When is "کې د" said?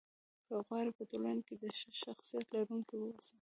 1.47-1.63